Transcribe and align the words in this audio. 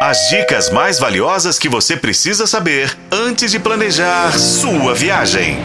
As 0.00 0.28
dicas 0.28 0.70
mais 0.70 1.00
valiosas 1.00 1.58
que 1.58 1.68
você 1.68 1.96
precisa 1.96 2.46
saber 2.46 2.96
antes 3.10 3.50
de 3.50 3.58
planejar 3.58 4.30
sua 4.38 4.94
viagem. 4.94 5.58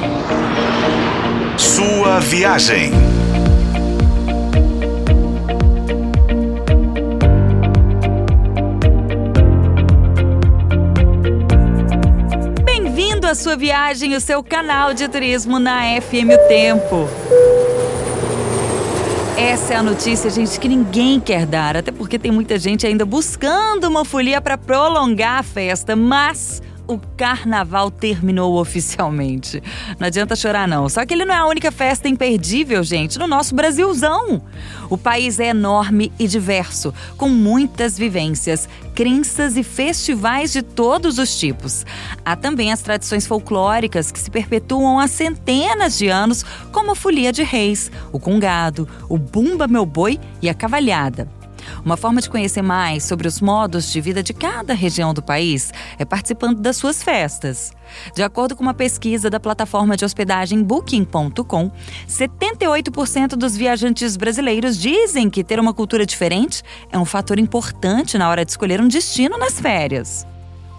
Sua 1.55 2.19
viagem. 2.19 2.91
Bem-vindo 12.65 13.27
à 13.27 13.35
sua 13.35 13.55
viagem, 13.55 14.15
o 14.15 14.19
seu 14.19 14.43
canal 14.43 14.95
de 14.95 15.07
turismo 15.07 15.59
na 15.59 16.01
FM 16.01 16.33
O 16.33 16.47
Tempo. 16.47 17.07
Essa 19.37 19.73
é 19.73 19.77
a 19.77 19.83
notícia, 19.83 20.29
gente, 20.29 20.59
que 20.59 20.67
ninguém 20.67 21.19
quer 21.19 21.47
dar, 21.47 21.75
até 21.75 21.91
porque 21.91 22.19
tem 22.19 22.31
muita 22.31 22.59
gente 22.59 22.85
ainda 22.85 23.03
buscando 23.03 23.85
uma 23.85 24.05
folia 24.05 24.39
para 24.39 24.59
prolongar 24.59 25.39
a 25.39 25.43
festa, 25.43 25.95
mas 25.95 26.61
o 26.87 26.97
carnaval 27.17 27.89
terminou 27.89 28.55
oficialmente. 28.59 29.61
Não 29.99 30.07
adianta 30.07 30.35
chorar, 30.35 30.67
não. 30.67 30.87
Só 30.89 31.05
que 31.05 31.13
ele 31.13 31.25
não 31.25 31.33
é 31.33 31.37
a 31.37 31.45
única 31.45 31.71
festa 31.71 32.07
imperdível, 32.07 32.83
gente, 32.83 33.17
no 33.17 33.27
nosso 33.27 33.55
Brasilzão. 33.55 34.41
O 34.89 34.97
país 34.97 35.39
é 35.39 35.47
enorme 35.47 36.11
e 36.19 36.27
diverso, 36.27 36.93
com 37.17 37.29
muitas 37.29 37.97
vivências, 37.97 38.67
crenças 38.93 39.57
e 39.57 39.63
festivais 39.63 40.51
de 40.51 40.61
todos 40.61 41.17
os 41.17 41.37
tipos. 41.37 41.85
Há 42.23 42.35
também 42.35 42.71
as 42.71 42.81
tradições 42.81 43.25
folclóricas 43.25 44.11
que 44.11 44.19
se 44.19 44.29
perpetuam 44.29 44.99
há 44.99 45.07
centenas 45.07 45.97
de 45.97 46.09
anos, 46.09 46.43
como 46.71 46.91
a 46.91 46.95
Folia 46.95 47.31
de 47.31 47.43
Reis, 47.43 47.91
o 48.11 48.19
Congado, 48.19 48.87
o 49.09 49.17
Bumba 49.17 49.67
Meu 49.67 49.85
Boi 49.85 50.19
e 50.41 50.49
a 50.49 50.53
Cavalhada. 50.53 51.42
Uma 51.83 51.97
forma 51.97 52.21
de 52.21 52.29
conhecer 52.29 52.61
mais 52.61 53.03
sobre 53.03 53.27
os 53.27 53.41
modos 53.41 53.91
de 53.91 53.99
vida 54.01 54.23
de 54.23 54.33
cada 54.33 54.73
região 54.73 55.13
do 55.13 55.21
país 55.21 55.71
é 55.97 56.05
participando 56.05 56.59
das 56.61 56.77
suas 56.77 57.03
festas. 57.03 57.71
De 58.15 58.23
acordo 58.23 58.55
com 58.55 58.63
uma 58.63 58.73
pesquisa 58.73 59.29
da 59.29 59.39
plataforma 59.39 59.95
de 59.95 60.05
hospedagem 60.05 60.63
Booking.com, 60.63 61.71
78% 62.07 63.29
dos 63.35 63.55
viajantes 63.55 64.15
brasileiros 64.17 64.77
dizem 64.77 65.29
que 65.29 65.43
ter 65.43 65.59
uma 65.59 65.73
cultura 65.73 66.05
diferente 66.05 66.63
é 66.91 66.97
um 66.97 67.05
fator 67.05 67.39
importante 67.39 68.17
na 68.17 68.29
hora 68.29 68.45
de 68.45 68.51
escolher 68.51 68.81
um 68.81 68.87
destino 68.87 69.37
nas 69.37 69.59
férias. 69.59 70.25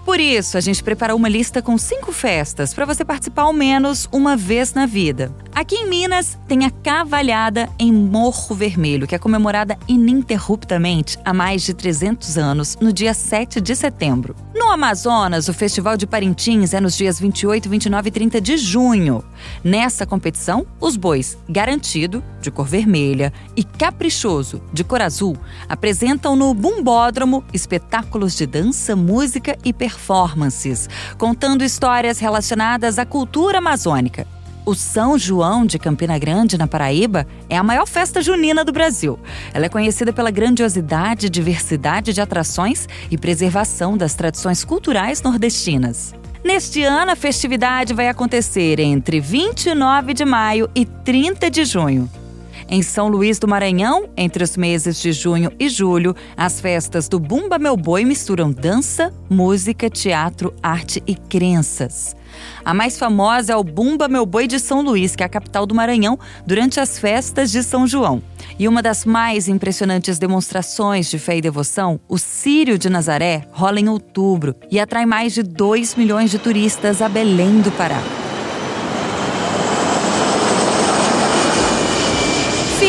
Por 0.05 0.20
isso, 0.20 0.58
a 0.58 0.60
gente 0.60 0.84
preparou 0.84 1.16
uma 1.16 1.30
lista 1.30 1.62
com 1.62 1.78
cinco 1.78 2.12
festas 2.12 2.74
para 2.74 2.84
você 2.84 3.05
participar 3.06 3.42
ao 3.42 3.55
menos 3.55 4.06
uma 4.12 4.36
vez 4.36 4.74
na 4.74 4.84
vida. 4.84 5.34
Aqui 5.55 5.77
em 5.77 5.88
Minas 5.88 6.38
tem 6.48 6.64
a 6.64 6.70
Cavalhada 6.70 7.69
em 7.78 7.92
Morro 7.92 8.55
Vermelho, 8.55 9.06
que 9.06 9.14
é 9.14 9.19
comemorada 9.19 9.78
ininterruptamente 9.86 11.19
há 11.24 11.33
mais 11.33 11.62
de 11.62 11.72
300 11.72 12.36
anos, 12.36 12.77
no 12.80 12.92
dia 12.92 13.14
7 13.14 13.61
de 13.61 13.77
setembro. 13.77 14.34
No 14.55 14.70
Amazonas, 14.70 15.48
o 15.48 15.55
Festival 15.55 15.96
de 15.96 16.06
Parintins 16.06 16.74
é 16.74 16.80
nos 16.80 16.96
dias 16.96 17.20
28, 17.20 17.69
29 17.69 18.08
e 18.08 18.12
30 18.12 18.41
de 18.41 18.56
junho. 18.56 19.24
Nessa 19.62 20.05
competição, 20.05 20.66
os 20.80 20.96
bois 20.96 21.38
Garantido, 21.48 22.22
de 22.41 22.50
cor 22.50 22.66
vermelha, 22.66 23.33
e 23.56 23.62
Caprichoso, 23.62 24.61
de 24.72 24.83
cor 24.83 25.02
azul, 25.02 25.36
apresentam 25.68 26.34
no 26.34 26.52
Bumbódromo 26.52 27.44
espetáculos 27.52 28.34
de 28.34 28.46
dança, 28.46 28.96
música 28.96 29.56
e 29.64 29.72
performance 29.72 30.34
performances, 30.34 30.89
contando 31.18 31.64
histórias 31.64 32.18
relacionadas 32.18 32.98
à 32.98 33.06
cultura 33.06 33.58
amazônica. 33.58 34.27
O 34.66 34.74
São 34.74 35.18
João 35.18 35.66
de 35.66 35.78
Campina 35.78 36.18
Grande, 36.18 36.56
na 36.56 36.66
Paraíba, 36.66 37.26
é 37.50 37.56
a 37.56 37.62
maior 37.62 37.86
festa 37.86 38.22
junina 38.22 38.64
do 38.64 38.72
Brasil. 38.72 39.18
Ela 39.52 39.66
é 39.66 39.68
conhecida 39.68 40.10
pela 40.10 40.30
grandiosidade, 40.30 41.28
diversidade 41.28 42.14
de 42.14 42.20
atrações 42.22 42.88
e 43.10 43.18
preservação 43.18 43.94
das 43.94 44.14
tradições 44.14 44.64
culturais 44.64 45.20
nordestinas. 45.20 46.14
Neste 46.42 46.82
ano, 46.82 47.12
a 47.12 47.16
festividade 47.16 47.92
vai 47.92 48.08
acontecer 48.08 48.80
entre 48.80 49.20
29 49.20 50.14
de 50.14 50.24
maio 50.24 50.70
e 50.74 50.86
30 50.86 51.50
de 51.50 51.64
junho. 51.66 52.08
Em 52.68 52.82
São 52.82 53.08
Luís 53.08 53.38
do 53.38 53.48
Maranhão, 53.48 54.08
entre 54.16 54.42
os 54.42 54.56
meses 54.56 55.00
de 55.00 55.12
junho 55.12 55.50
e 55.58 55.68
julho, 55.68 56.14
as 56.36 56.60
festas 56.60 57.08
do 57.08 57.18
Bumba 57.18 57.58
Meu 57.58 57.76
Boi 57.76 58.04
misturam 58.04 58.50
dança, 58.50 59.12
música, 59.28 59.90
teatro, 59.90 60.54
arte 60.62 61.02
e 61.06 61.14
crenças. 61.14 62.16
A 62.64 62.74
mais 62.74 62.98
famosa 62.98 63.52
é 63.52 63.56
o 63.56 63.62
Bumba 63.62 64.08
Meu 64.08 64.26
Boi 64.26 64.46
de 64.46 64.58
São 64.58 64.82
Luís, 64.82 65.14
que 65.14 65.22
é 65.22 65.26
a 65.26 65.28
capital 65.28 65.66
do 65.66 65.74
Maranhão, 65.74 66.18
durante 66.46 66.80
as 66.80 66.98
festas 66.98 67.50
de 67.50 67.62
São 67.62 67.86
João. 67.86 68.22
E 68.58 68.68
uma 68.68 68.82
das 68.82 69.04
mais 69.04 69.48
impressionantes 69.48 70.18
demonstrações 70.18 71.10
de 71.10 71.18
fé 71.18 71.36
e 71.36 71.40
devoção, 71.40 72.00
o 72.08 72.18
Círio 72.18 72.78
de 72.78 72.88
Nazaré, 72.88 73.46
rola 73.52 73.80
em 73.80 73.88
outubro 73.88 74.54
e 74.70 74.78
atrai 74.78 75.06
mais 75.06 75.32
de 75.32 75.42
2 75.42 75.94
milhões 75.94 76.30
de 76.30 76.38
turistas 76.38 77.02
a 77.02 77.08
Belém 77.08 77.60
do 77.60 77.70
Pará. 77.72 78.23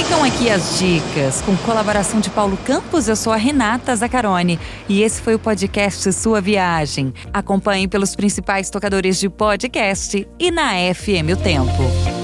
Ficam 0.06 0.24
aqui 0.24 0.52
as 0.52 0.78
dicas, 0.78 1.42
com 1.42 1.58
colaboração 1.58 2.20
de 2.20 2.30
Paulo 2.30 2.56
Campos. 2.58 3.08
Eu 3.08 3.16
sou 3.16 3.34
a 3.34 3.38
Renata 3.38 3.96
Zacarone 3.96 4.60
e 4.88 5.02
esse 5.02 5.20
foi 5.20 5.34
o 5.34 5.40
podcast 5.40 6.14
Sua 6.14 6.40
Viagem. 6.40 7.12
Acompanhe 7.34 7.88
pelos 7.88 8.16
principais 8.16 8.70
tocadores 8.70 9.20
de 9.20 9.28
podcast 9.30 10.28
e 10.38 10.52
na 10.52 10.74
FM 10.94 11.34
O 11.34 11.38
Tempo. 11.38 12.15